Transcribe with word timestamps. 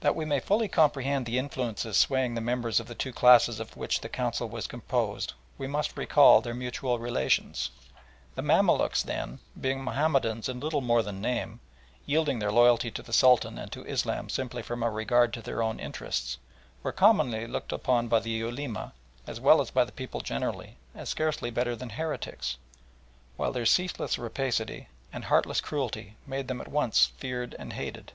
That 0.00 0.14
we 0.14 0.26
may 0.26 0.38
fully 0.38 0.68
comprehend 0.68 1.24
the 1.24 1.38
influences 1.38 1.96
swaying 1.96 2.34
the 2.34 2.42
members 2.42 2.78
of 2.78 2.88
the 2.88 2.94
two 2.94 3.10
classes 3.10 3.58
of 3.58 3.74
which 3.74 4.00
the 4.02 4.08
Council 4.10 4.46
was 4.50 4.66
composed, 4.66 5.32
we 5.56 5.66
must 5.66 5.96
recall 5.96 6.42
their 6.42 6.52
mutual 6.52 6.98
relations. 6.98 7.70
The 8.34 8.42
Mamaluks, 8.42 9.02
then, 9.02 9.38
being 9.58 9.82
Mahomedans 9.82 10.50
in 10.50 10.60
little 10.60 10.82
more 10.82 11.02
than 11.02 11.22
name, 11.22 11.60
yielding 12.04 12.38
their 12.38 12.52
loyalty 12.52 12.90
to 12.90 13.00
the 13.02 13.14
Sultan 13.14 13.56
and 13.56 13.72
to 13.72 13.82
Islam 13.86 14.28
simply 14.28 14.62
from 14.62 14.82
a 14.82 14.90
regard 14.90 15.32
to 15.32 15.40
their 15.40 15.62
own 15.62 15.80
interests, 15.80 16.36
were 16.82 16.92
commonly 16.92 17.46
looked 17.46 17.72
upon 17.72 18.08
by 18.08 18.20
the 18.20 18.30
Ulema, 18.38 18.92
as 19.26 19.40
well 19.40 19.62
as 19.62 19.70
by 19.70 19.84
the 19.84 19.90
people 19.92 20.20
generally, 20.20 20.76
as 20.94 21.08
scarcely 21.08 21.50
better 21.50 21.74
than 21.74 21.88
heretics, 21.88 22.58
while 23.38 23.52
their 23.52 23.64
ceaseless 23.64 24.18
rapacity 24.18 24.88
and 25.14 25.24
heartless 25.24 25.62
cruelty 25.62 26.18
made 26.26 26.46
them 26.46 26.60
at 26.60 26.68
once 26.68 27.06
feared 27.16 27.56
and 27.58 27.72
hated. 27.72 28.12